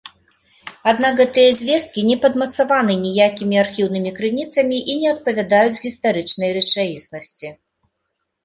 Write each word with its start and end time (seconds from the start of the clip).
Аднак 0.91 1.13
гэтыя 1.21 1.49
звесткі 1.59 2.05
не 2.09 2.15
падмацаваны 2.23 2.93
ніякімі 3.05 3.55
архіўнымі 3.65 4.15
крыніцамі 4.21 4.77
і 4.95 4.99
не 5.03 5.07
адпавядаюць 5.13 5.81
гістарычнай 5.87 6.49
рэчаіснасці. 6.57 7.47